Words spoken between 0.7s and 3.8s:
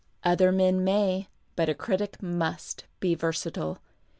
may, but a critic must, be versatile.